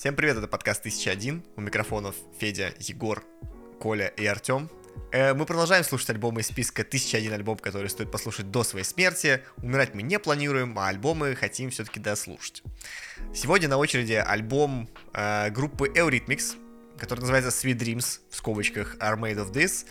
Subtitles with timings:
[0.00, 1.44] Всем привет, это подкаст 1001.
[1.56, 3.22] У микрофонов Федя, Егор,
[3.78, 4.70] Коля и Артем.
[5.12, 9.42] Э, мы продолжаем слушать альбомы из списка 1001 альбом, который стоит послушать до своей смерти.
[9.58, 12.62] Умирать мы не планируем, а альбомы хотим все-таки дослушать.
[13.34, 16.56] Сегодня на очереди альбом э, группы Eurythmics,
[16.96, 19.84] который называется Sweet Dreams, в скобочках Are Made of This.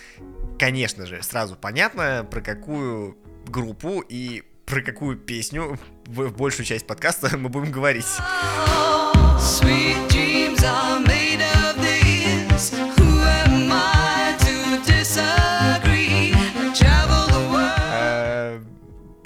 [0.57, 7.38] Конечно же, сразу понятно, про какую группу и про какую песню в большую часть подкаста
[7.38, 8.07] мы будем говорить.
[17.92, 18.59] Э,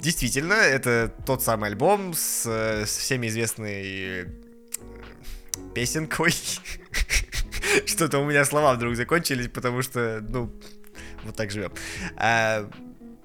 [0.00, 4.26] Действительно, это тот самый альбом с, с всеми известной э,
[5.74, 6.34] песенкой.
[7.86, 10.52] Что-то у меня слова вдруг закончились, потому что, ну,
[11.24, 11.72] вот так живем.
[12.16, 12.68] А,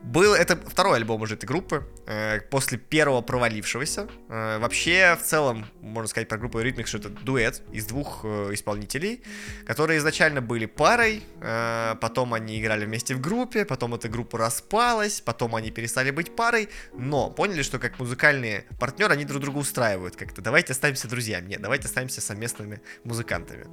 [0.01, 4.07] был это второй альбом уже этой группы, э, после первого провалившегося.
[4.29, 8.53] Э, вообще, в целом, можно сказать про группу Rhythmic, что это дуэт из двух э,
[8.53, 9.21] исполнителей,
[9.65, 15.21] которые изначально были парой, э, потом они играли вместе в группе, потом эта группа распалась,
[15.21, 20.15] потом они перестали быть парой, но поняли, что как музыкальные партнеры они друг друга устраивают
[20.15, 20.41] как-то.
[20.41, 23.67] Давайте останемся друзьями, нет, давайте останемся совместными музыкантами.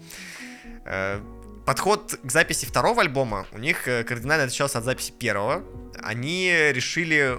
[0.84, 1.20] Э,
[1.66, 5.64] Подход к записи второго альбома у них э, кардинально отличался от записи первого.
[6.00, 7.38] Они решили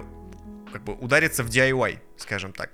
[0.70, 2.72] как бы удариться в DIY, скажем так.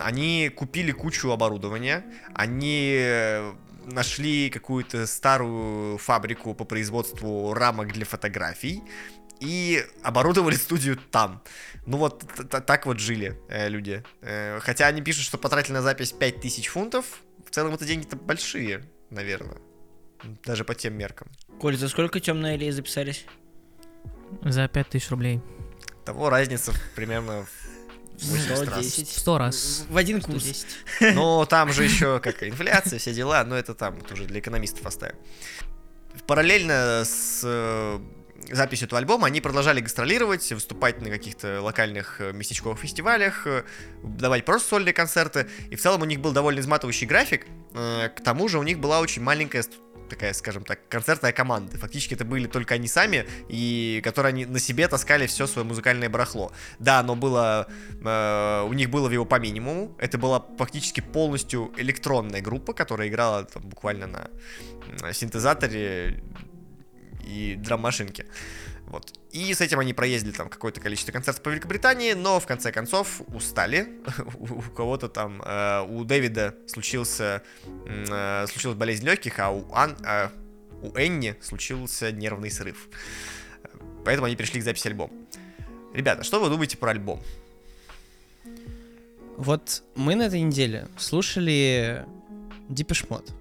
[0.00, 3.52] Они купили кучу оборудования, они э,
[3.84, 8.82] нашли какую-то старую фабрику по производству рамок для фотографий
[9.38, 11.42] и оборудовали студию там.
[11.86, 14.02] Ну вот так вот жили э, люди.
[14.22, 17.22] Э, хотя они пишут, что потратили на запись 5000 фунтов.
[17.46, 19.58] В целом это деньги-то большие, наверное.
[20.44, 21.28] Даже по тем меркам.
[21.60, 23.26] Коль, за сколько темные аллеи записались?
[24.42, 25.40] За 5000 рублей.
[26.04, 27.64] Того разница примерно в
[28.18, 28.86] 80 раз.
[28.86, 29.08] 110.
[29.08, 29.86] В 100 раз.
[29.88, 30.42] В один курс.
[30.42, 30.66] 110.
[31.14, 35.16] Но там же еще как инфляция, все дела, но это там уже для экономистов оставим.
[36.26, 37.98] Параллельно с э,
[38.52, 43.64] записью этого альбома они продолжали гастролировать, выступать на каких-то локальных э, местечковых фестивалях, э,
[44.02, 45.48] давать просто сольные концерты.
[45.70, 47.46] И в целом у них был довольно изматывающий график.
[47.72, 49.64] К тому же у них была очень маленькая
[50.08, 51.78] такая, скажем так, концертная команда.
[51.78, 56.08] Фактически это были только они сами, и которые они на себе таскали все свое музыкальное
[56.08, 56.52] барахло.
[56.78, 57.68] Да, оно было,
[58.04, 59.94] э, у них было его по минимуму.
[59.98, 66.22] Это была фактически полностью электронная группа, которая играла там, буквально на, синтезаторе
[67.26, 68.26] и драм-машинке.
[68.86, 69.12] Вот.
[69.32, 73.22] И с этим они проездили там какое-то количество концертов по Великобритании, но в конце концов
[73.28, 73.88] устали.
[74.38, 77.42] у, кого-то там, э, у Дэвида случился,
[77.86, 80.28] э, случилась болезнь легких, а у, Ан, э,
[80.82, 82.88] у Энни случился нервный срыв.
[84.04, 85.12] Поэтому они перешли к записи альбома.
[85.94, 87.20] Ребята, что вы думаете про альбом?
[89.36, 92.04] Вот мы на этой неделе слушали
[92.68, 93.32] Depeche Mode.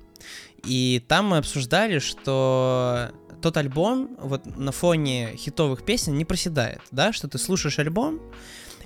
[0.66, 7.12] И там мы обсуждали, что тот альбом вот на фоне хитовых песен не проседает, да,
[7.12, 8.22] что ты слушаешь альбом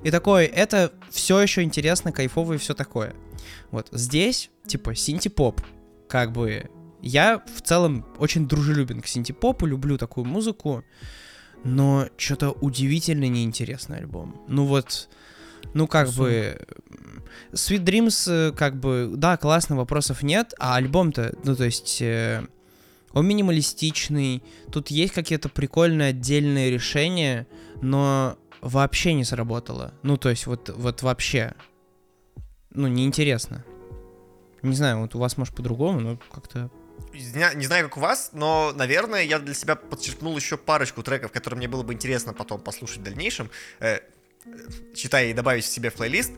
[0.02, 3.14] и такой, это все еще интересно, кайфово и все такое.
[3.70, 5.60] Вот здесь, типа, синти-поп,
[6.08, 6.70] как бы,
[7.02, 10.84] я в целом очень дружелюбен к синти-попу, люблю такую музыку,
[11.64, 14.44] но что-то удивительно неинтересный альбом.
[14.48, 15.08] Ну вот,
[15.74, 16.58] ну как бы...
[17.52, 22.02] Sweet Dreams, э, как бы, да, классно, вопросов нет, а альбом-то, ну то есть...
[22.02, 22.46] э,
[23.12, 27.46] он минималистичный, тут есть какие-то прикольные отдельные решения,
[27.80, 29.94] но вообще не сработало.
[30.02, 31.54] Ну, то есть вот, вот вообще.
[32.70, 33.64] Ну, неинтересно.
[34.62, 36.70] Не знаю, вот у вас, может, по-другому, но как-то...
[37.12, 41.32] Не, не знаю, как у вас, но, наверное, я для себя подчеркнул еще парочку треков,
[41.32, 43.50] которые мне было бы интересно потом послушать в дальнейшем.
[43.80, 44.00] Э,
[44.94, 46.32] читая и добавить себе в плейлист.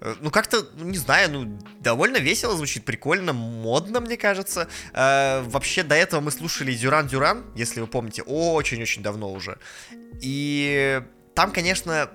[0.00, 4.68] Э, Ну, как-то, ну, не знаю, ну, довольно весело звучит, прикольно, модно, мне кажется.
[4.92, 9.58] Э, вообще, до этого мы слушали Дюран Дюран, если вы помните, очень-очень давно уже.
[10.20, 11.02] И
[11.34, 12.10] там, конечно,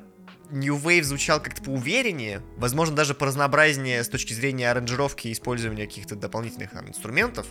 [0.51, 6.15] New Wave звучал как-то поувереннее, возможно, даже поразнообразнее с точки зрения аранжировки и использования каких-то
[6.15, 7.47] дополнительных там, инструментов.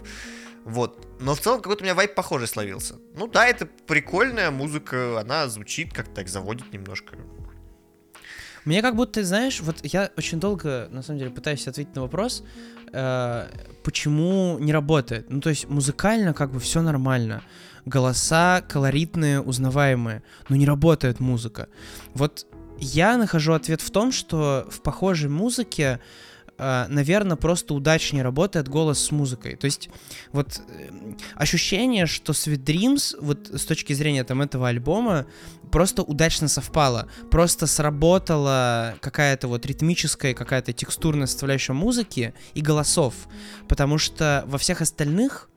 [0.64, 1.06] Вот.
[1.20, 2.96] Но в целом какой-то у меня вайп похожий словился.
[3.14, 7.16] Ну да, это прикольная музыка, она звучит как-то так, заводит немножко.
[8.66, 12.42] Мне как будто, знаешь, вот я очень долго, на самом деле, пытаюсь ответить на вопрос,
[12.92, 13.48] э,
[13.84, 15.30] почему не работает.
[15.30, 17.42] Ну, то есть музыкально как бы все нормально.
[17.84, 21.68] Голоса колоритные, узнаваемые, но не работает музыка.
[22.12, 22.46] Вот
[22.80, 26.00] я нахожу ответ в том, что в похожей музыке
[26.58, 29.56] наверное, просто удачнее работает голос с музыкой.
[29.56, 29.90] То есть
[30.32, 30.90] вот э,
[31.34, 35.26] ощущение, что Sweet Dreams, вот с точки зрения там этого альбома,
[35.70, 37.08] просто удачно совпало.
[37.30, 43.14] Просто сработала какая-то вот ритмическая, какая-то текстурная составляющая музыки и голосов.
[43.68, 45.50] Потому что во всех остальных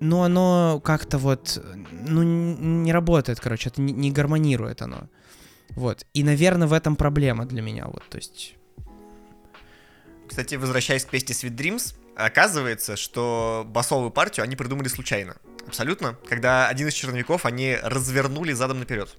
[0.00, 5.08] ну, оно как-то вот, ну, не работает, короче, это не, не гармонирует оно.
[5.70, 6.06] Вот.
[6.12, 8.56] И, наверное, в этом проблема для меня, вот, то есть...
[10.28, 15.36] Кстати, возвращаясь к песне Sweet Dreams, оказывается, что басовую партию они придумали случайно.
[15.66, 16.16] Абсолютно.
[16.28, 19.14] Когда один из черновиков они развернули задом наперед.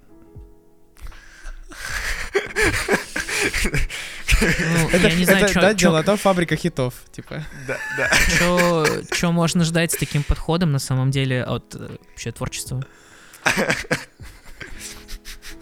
[4.41, 7.43] Ну, я не знаю, это, чё- да, чё- дело то фабрика хитов, типа.
[7.67, 8.09] Да, да.
[8.37, 12.83] чё- чё можно ждать с таким подходом на самом деле от э, вообще творчества.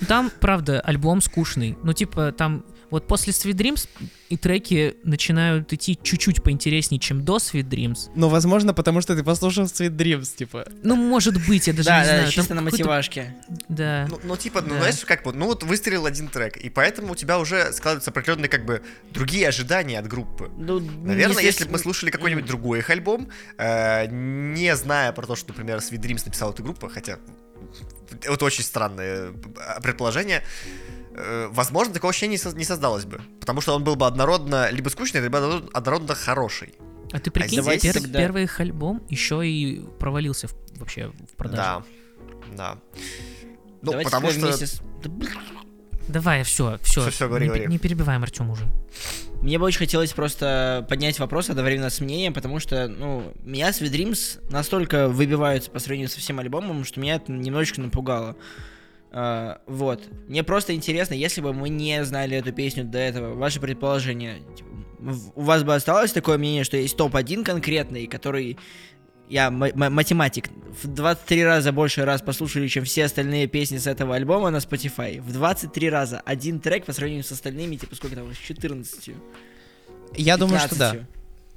[0.07, 1.77] Там, правда, альбом скучный.
[1.83, 3.87] Ну, типа, там вот после Sweet Dreams
[4.29, 8.09] и треки начинают идти чуть-чуть поинтереснее, чем до Sweet Dreams.
[8.15, 10.67] Но, возможно, потому что ты послушал Sweet Dreams, типа.
[10.83, 12.31] Ну, может быть, я даже Да, не да, знаю.
[12.31, 13.35] чисто там на мотивашке.
[13.69, 14.07] Да.
[14.09, 14.79] Ну, ну, типа, ну, Да.
[14.79, 18.49] знаешь, как вот, ну вот выстрелил один трек, и поэтому у тебя уже складываются определенные,
[18.49, 20.49] как бы, другие ожидания от группы.
[20.57, 25.35] Ну, Наверное, если бы мы слушали какой-нибудь другой их альбом, э, не зная про то,
[25.35, 27.19] что, например, Sweet Dreams написал эту группу, хотя
[28.23, 30.84] это очень странное э, предположение, э,
[31.51, 33.21] возможно, такого ощущения не со- не создалось бы.
[33.39, 35.37] Потому что он был бы однородно либо скучный, либо
[35.73, 36.73] однородно- хороший.
[37.11, 41.35] А ты прикинь, давайте пер- тогда- первый их альбом еще и провалился в- вообще в
[41.37, 41.61] продаже.
[41.61, 41.83] Да,
[42.57, 42.77] да.
[43.81, 44.39] Ну, Давайте потому что...
[44.39, 44.81] вместе с-.
[46.07, 47.01] Давай, все, все.
[47.01, 47.67] Всё, всё, говори, не, говори.
[47.67, 48.65] не перебиваем Артем уже.
[49.41, 53.91] Мне бы очень хотелось просто поднять вопрос одновременно с мнением, потому что, ну, меня Sweet
[53.91, 58.35] Dreams настолько выбиваются по сравнению со всем альбомом, что меня это немножечко напугало.
[59.17, 60.03] А, вот.
[60.27, 64.69] Мне просто интересно, если бы мы не знали эту песню до этого, ваше предположение, типа,
[65.35, 68.57] у вас бы осталось такое мнение, что есть топ-1 конкретный, который
[69.29, 70.49] я ма- ма- математик,
[70.83, 75.21] в 23 раза больше раз послушали, чем все остальные песни с этого альбома на Spotify.
[75.21, 79.11] В 23 раза один трек по сравнению с остальными, типа, сколько там, с 14.
[80.17, 80.95] Я думаю, что да.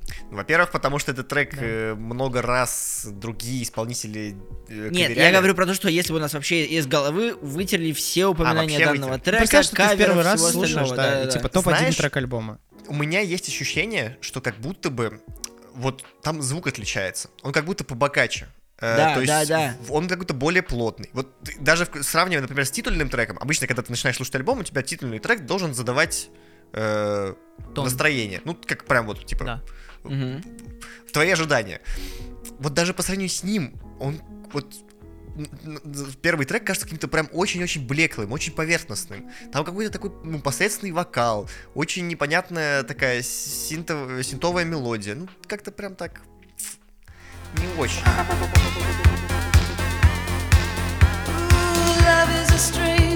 [0.09, 0.33] 15.
[0.33, 1.61] Во-первых, потому что этот трек Да.
[1.63, 4.37] э, много раз другие исполнители
[4.69, 7.93] э, Нет, я говорю про то, что если бы у нас вообще из головы вытерли
[7.93, 9.25] все упоминания вообще данного вытерли.
[9.25, 11.31] трека, Представь, что ты в первый раз слушаешь, да, и да-да-да.
[11.31, 12.59] типа топ-1 Знаешь, трек альбома.
[12.89, 15.21] У меня есть ощущение, что как будто бы
[15.75, 17.29] вот там звук отличается.
[17.43, 18.49] Он как будто побогаче.
[18.81, 19.75] Э, Да, то есть да, да.
[19.89, 21.11] он как будто более плотный.
[21.13, 21.29] Вот
[21.61, 24.83] даже в- сравнивая, например, с титульным треком, обычно, когда ты начинаешь слушать альбом, у тебя
[24.83, 26.31] титульный трек должен задавать
[26.73, 27.35] э,
[27.77, 28.41] настроение.
[28.45, 29.63] Ну, как прям вот, типа, Да.
[30.05, 31.81] В твои ожидания.
[32.59, 34.21] Вот даже по сравнению с ним, он
[34.53, 34.75] вот
[36.23, 39.31] первый трек кажется каким-то прям очень-очень блеклым, очень поверхностным.
[39.53, 45.15] Там какой-то такой ну, посредственный вокал, очень непонятная такая синтов- синтовая мелодия.
[45.15, 46.23] Ну, как-то прям так
[47.57, 48.03] не очень.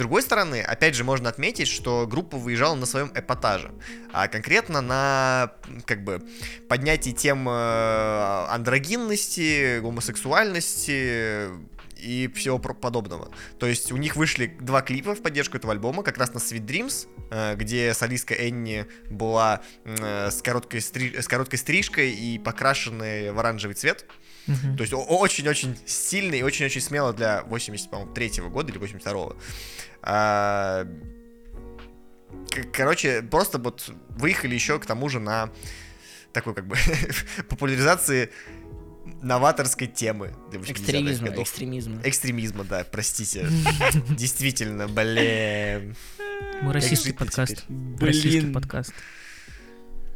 [0.00, 3.70] другой стороны, опять же, можно отметить, что группа выезжала на своем эпатаже,
[4.12, 5.52] а конкретно на
[5.84, 6.22] как бы
[6.68, 11.50] поднятии тем э, андрогинности, гомосексуальности
[11.98, 13.30] и всего подобного.
[13.58, 16.64] То есть у них вышли два клипа в поддержку этого альбома, как раз на Sweet
[16.64, 23.32] Dreams, э, где солистка Энни была э, с, короткой стри- с короткой стрижкой и покрашенной
[23.32, 24.06] в оранжевый цвет.
[24.46, 24.76] Мгм.
[24.76, 29.36] То есть очень-очень стильно и очень-очень смело для 83 года или 82-го.
[30.02, 30.86] А,
[32.72, 35.50] Короче, просто вот выехали еще к тому же на
[36.32, 36.76] такой как бы
[37.48, 38.30] популяризации
[39.22, 41.48] новаторской темы для 80-х Экстремизма, годов.
[41.48, 42.00] экстремизма.
[42.04, 43.46] Экстремизма, да, простите.
[44.10, 45.96] Действительно, блин.
[46.62, 47.64] Мы российский подкаст.
[47.68, 47.96] Блин.
[48.00, 48.92] Российский подкаст.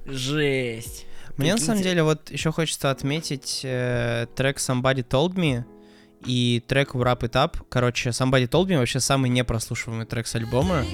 [0.07, 1.07] Жесть.
[1.37, 5.65] Мне на самом деле вот еще хочется отметить э, трек Somebody Told Me
[6.25, 7.57] и трек Wrap It Up.
[7.69, 10.85] Короче, Somebody Told Me вообще самый непрослушиваемый трек с альбома.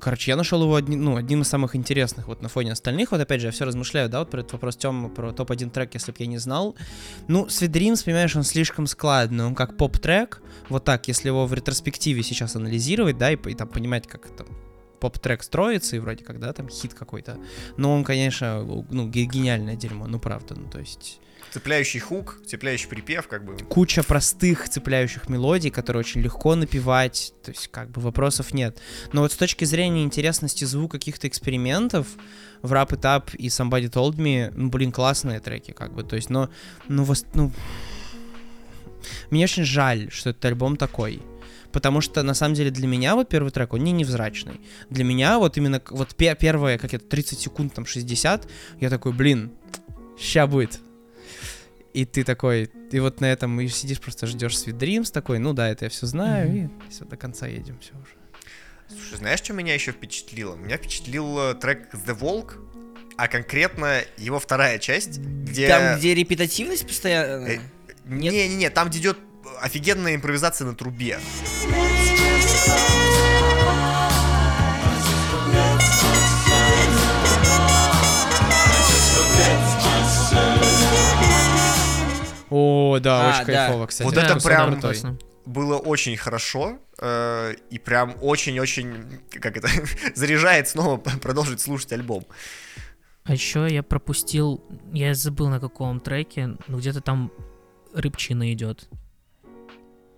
[0.00, 3.12] Короче, я нашел его одни- ну, одним из самых интересных вот на фоне остальных.
[3.12, 5.94] Вот опять же, я все размышляю, да, вот про этот вопрос Тёмы, про топ-1 трек,
[5.94, 6.74] если бы я не знал.
[7.28, 10.42] Ну, Sweet Dreams, понимаешь, он слишком складный, он как поп-трек.
[10.68, 14.46] Вот так, если его в ретроспективе сейчас анализировать, да, и, и там понимать, как это
[15.00, 17.38] поп-трек строится, и вроде как, да, там хит какой-то.
[17.76, 21.20] Но он, конечно, ну, ге- гениальное дерьмо, ну, правда, ну, то есть...
[21.52, 23.56] Цепляющий хук, цепляющий припев, как бы.
[23.68, 28.78] куча простых цепляющих мелодий, которые очень легко напевать, то есть как бы вопросов нет.
[29.12, 32.06] Но вот с точки зрения интересности звука каких-то экспериментов,
[32.62, 36.16] в Rap It Up и Somebody Told Me, ну, блин, классные треки, как бы, то
[36.16, 36.50] есть, но,
[36.88, 37.52] ну, вос- ну,
[39.30, 41.22] мне очень жаль, что этот альбом такой.
[41.72, 44.60] Потому что, на самом деле, для меня вот первый трек, он не невзрачный.
[44.88, 48.48] Для меня вот именно вот пе- первые, как это, 30 секунд, там, 60,
[48.80, 49.52] я такой, блин,
[50.18, 50.80] ща будет.
[51.96, 55.54] И ты такой, и вот на этом и сидишь, просто ждешь Sweet Dreams такой, ну
[55.54, 58.12] да, это я все знаю, и все, до конца едем, все уже.
[58.86, 60.56] Слушай, знаешь, что меня еще впечатлило?
[60.56, 62.52] Меня впечатлил э, трек The Walk,
[63.16, 65.68] а конкретно его вторая часть, где...
[65.68, 67.46] Там, где репетативность постоянно.
[67.46, 67.60] Э?
[68.04, 69.18] Не-не-не, там где идет
[69.62, 71.18] офигенная импровизация на трубе.
[82.56, 83.66] О, да, А, очень да.
[83.66, 84.06] кайфово, кстати.
[84.06, 84.80] Вот Да, это прям-.
[84.80, 85.18] Точно.
[85.44, 89.68] Было очень хорошо, э, и прям очень-очень, как это,
[90.14, 92.24] заряжает снова продолжить слушать альбом.
[93.24, 97.30] А еще я пропустил, я забыл на каком треке, но где-то там
[97.94, 98.88] рыбчина идет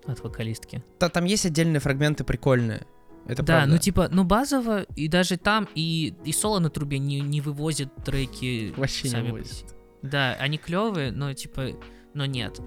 [0.06, 0.82] от вокалистки.
[0.98, 2.86] Та- Там есть отдельные фрагменты прикольные.
[3.26, 3.74] Это да, правда.
[3.74, 7.90] ну типа, ну базово, и даже там, и, и соло на трубе не, не вывозит
[8.04, 9.30] треки Вообще не сами.
[9.30, 9.66] вывозит.
[10.00, 11.72] Да, они клевые, но типа,
[12.18, 12.60] но нет.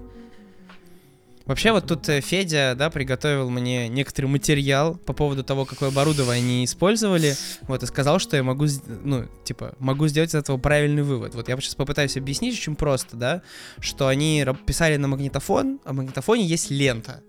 [1.44, 6.42] Вообще вот тут э, Федя, да, приготовил мне некоторый материал по поводу того, какое оборудование
[6.42, 8.66] они использовали, вот, и сказал, что я могу,
[9.04, 11.34] ну, типа, могу сделать из этого правильный вывод.
[11.34, 13.42] Вот я сейчас попытаюсь объяснить очень просто, да,
[13.80, 17.22] что они писали на магнитофон, а в магнитофоне есть лента.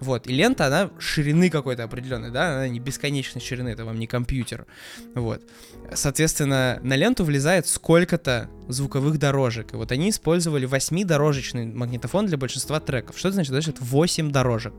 [0.00, 4.06] Вот, и лента, она ширины какой-то определенной, да, она не бесконечной ширины, это вам не
[4.06, 4.66] компьютер.
[5.14, 5.42] Вот.
[5.94, 9.72] Соответственно, на ленту влезает сколько-то звуковых дорожек.
[9.72, 13.18] И вот они использовали 8-дорожечный магнитофон для большинства треков.
[13.18, 13.50] Что это значит?
[13.50, 14.74] Значит 8 дорожек.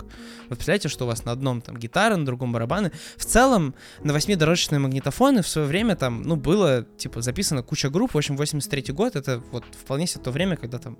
[0.50, 2.92] Вот представляете, что у вас на одном там гитара, на другом барабаны.
[3.18, 8.14] В целом, на 8-дорожечные магнитофоны в свое время там, ну, было, типа, записано куча групп.
[8.14, 10.98] В общем, 83 год, это вот вполне себе то время, когда там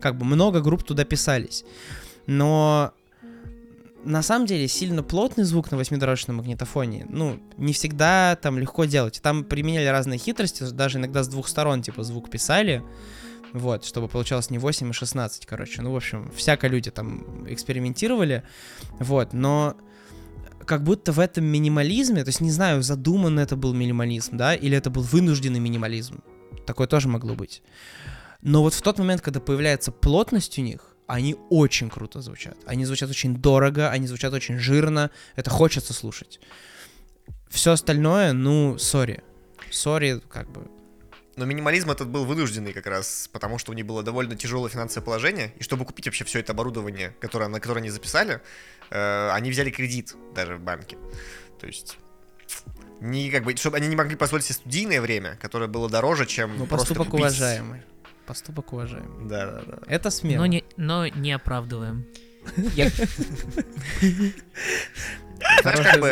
[0.00, 1.64] как бы много групп туда писались.
[2.26, 2.92] Но
[4.04, 9.20] на самом деле сильно плотный звук на восьмидорожном магнитофоне, ну, не всегда там легко делать.
[9.22, 12.82] Там применяли разные хитрости, даже иногда с двух сторон, типа, звук писали,
[13.52, 15.82] вот, чтобы получалось не 8, а 16, короче.
[15.82, 18.42] Ну, в общем, всяко люди там экспериментировали,
[18.98, 19.76] вот, но
[20.66, 24.76] как будто в этом минимализме, то есть не знаю, задуман это был минимализм, да, или
[24.76, 26.22] это был вынужденный минимализм.
[26.66, 27.62] Такое тоже могло быть.
[28.42, 32.56] Но вот в тот момент, когда появляется плотность у них, они очень круто звучат.
[32.66, 35.10] Они звучат очень дорого, они звучат очень жирно.
[35.36, 36.40] Это хочется слушать.
[37.48, 39.22] Все остальное, ну, сори.
[39.70, 40.66] Сори, как бы.
[41.36, 45.04] Но минимализм этот был вынужденный как раз, потому что у них было довольно тяжелое финансовое
[45.04, 48.40] положение, и чтобы купить вообще все это оборудование, которое, на которое они записали,
[48.90, 50.96] э, они взяли кредит даже в банке.
[51.60, 51.98] То есть
[53.00, 56.56] не как бы, чтобы они не могли позволить себе студийное время, которое было дороже, чем
[56.56, 57.26] Ну, просто поступок купить.
[57.26, 57.82] уважаемый.
[58.26, 59.28] Поступок уважаемый.
[59.28, 59.78] Да, да, да.
[59.86, 60.40] Это смело.
[60.40, 62.06] Но не, но не оправдываем.
[62.74, 62.90] Я-
[65.62, 66.08] Знаешь, как бы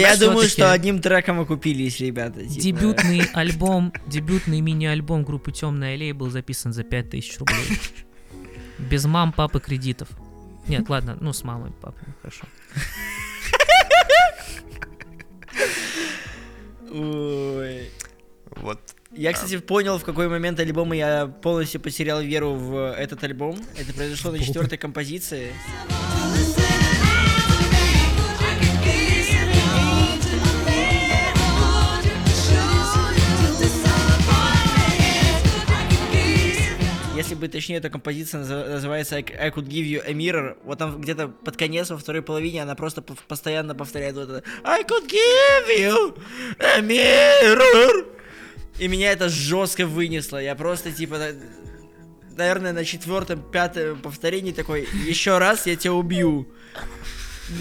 [0.00, 2.40] я думаю, что одним треком окупились, ребята.
[2.42, 2.60] типа.
[2.60, 7.78] Дебютный альбом, дебютный мини-альбом группы Темная аллея был записан за 5000 рублей.
[8.78, 10.08] Без мам, папы, кредитов.
[10.66, 12.46] Нет, ладно, ну с мамой, папой, хорошо.
[16.92, 17.90] Ой.
[18.56, 18.95] Вот.
[19.16, 23.58] Я, кстати, понял, в какой момент альбома я полностью потерял веру в этот альбом.
[23.74, 25.54] Это произошло на четвертой композиции.
[37.16, 40.58] Если бы точнее, эта композиция называется I, Could Give You a Mirror.
[40.64, 44.82] Вот там где-то под конец, во второй половине, она просто постоянно повторяет вот это I
[44.82, 46.18] could give you
[46.58, 48.12] a mirror.
[48.78, 50.38] И меня это жестко вынесло.
[50.42, 51.34] Я просто типа, на-
[52.36, 56.46] наверное, на четвертом, пятом повторении такой, еще раз я тебя убью.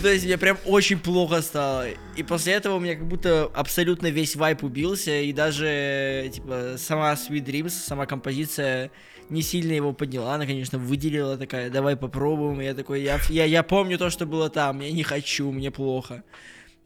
[0.02, 1.86] То есть мне прям очень плохо стало.
[2.16, 5.22] И после этого у меня как будто абсолютно весь вайп убился.
[5.22, 8.90] И даже, типа, сама Sweet Dreams, сама композиция
[9.30, 10.36] не сильно его подняла.
[10.36, 12.62] Она, конечно, выделила такая, давай попробуем.
[12.62, 14.82] И я такой, я, я, я помню то, что было там.
[14.82, 16.24] Я не хочу, мне плохо.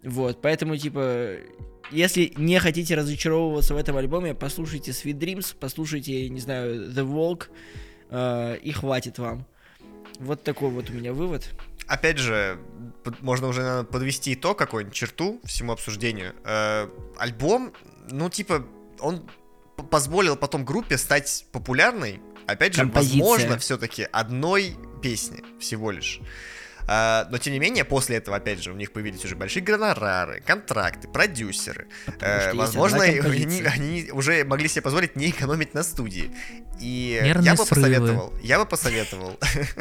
[0.03, 1.35] Вот, поэтому, типа,
[1.91, 7.47] если не хотите разочаровываться в этом альбоме, послушайте Sweet Dreams, послушайте, не знаю, The Walk,
[8.09, 9.45] э, и хватит вам.
[10.19, 11.49] Вот такой вот у меня вывод.
[11.87, 12.59] Опять же,
[13.21, 16.35] можно уже наверное, подвести итог какой-нибудь, черту всему обсуждению.
[16.43, 17.73] Э, альбом,
[18.11, 18.65] ну, типа,
[18.99, 19.27] он
[19.89, 23.19] позволил потом группе стать популярной, опять же, Композиция.
[23.19, 26.19] возможно, все-таки одной песни всего лишь.
[26.87, 30.41] А, но тем не менее, после этого, опять же, у них появились уже большие гонорары,
[30.45, 31.87] контракты, продюсеры.
[32.19, 36.31] Э, что возможно, они, они уже могли себе позволить не экономить на студии.
[36.79, 37.81] И Нервные я бы срывы.
[37.81, 39.39] посоветовал, я бы посоветовал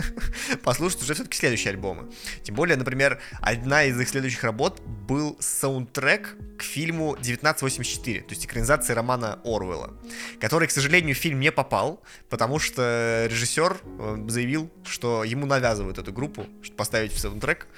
[0.62, 2.10] послушать уже все-таки следующие альбомы.
[2.42, 8.44] Тем более, например, одна из их следующих работ был саундтрек к фильму 1984, то есть
[8.44, 9.94] экранизации романа Орвелла,
[10.40, 15.98] который, к сожалению, в фильм не попал, потому что режиссер э, заявил, что ему навязывают
[15.98, 17.66] эту группу, чтобы поставить в саундтрек.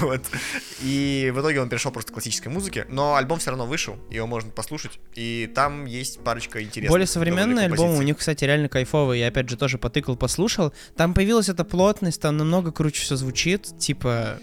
[0.00, 0.22] Вот.
[0.82, 4.26] И в итоге он перешел просто к классической музыке, но альбом все равно вышел, его
[4.26, 6.90] можно послушать, и там есть парочка интересных.
[6.90, 9.20] Более современные альбомы у них, кстати, реально кайфовые.
[9.20, 10.72] Я опять же тоже потыкал, послушал.
[10.96, 13.78] Там появилась эта плотность, там намного круче все звучит.
[13.78, 14.38] Типа,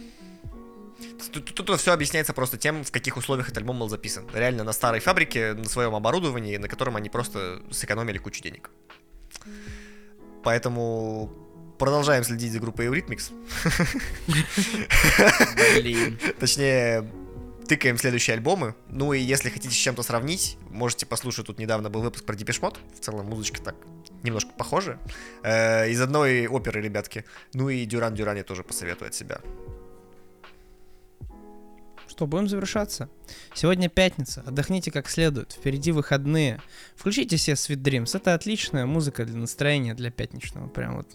[1.32, 4.26] Тут, тут, все объясняется просто тем, в каких условиях этот альбом был записан.
[4.34, 8.70] Реально на старой фабрике, на своем оборудовании, на котором они просто сэкономили кучу денег.
[10.44, 11.43] Поэтому
[11.78, 13.32] продолжаем следить за группой Eurythmics.
[15.76, 16.20] Блин.
[16.40, 17.10] Точнее,
[17.68, 18.76] тыкаем следующие альбомы.
[18.90, 21.48] Ну и если хотите с чем-то сравнить, можете послушать.
[21.48, 22.78] Тут недавно был выпуск про Mode.
[22.96, 23.76] В целом музычка так
[24.24, 25.00] немножко похожа.
[25.44, 27.26] Э, из одной оперы, ребятки.
[27.54, 29.42] Ну и Дюран Дюран я тоже посоветую от себя.
[32.14, 33.10] что, будем завершаться.
[33.56, 36.62] Сегодня пятница, отдохните как следует, впереди выходные.
[36.96, 40.68] Включите себе Sweet Dreams, это отличная музыка для настроения, для пятничного.
[40.68, 41.08] Прям вот,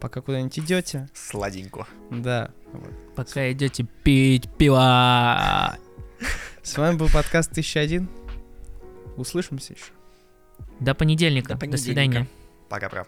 [0.00, 1.86] пока куда-нибудь идете, Сладенько.
[2.10, 2.50] да.
[2.72, 3.14] вот.
[3.14, 5.76] Пока идете пить пиво.
[6.62, 8.08] С вами был подкаст 1001.
[9.16, 9.92] Услышимся еще.
[10.80, 11.54] До понедельника.
[11.54, 12.26] До До свидания.
[12.26, 12.32] понедельника.
[12.68, 13.06] Пока-пока.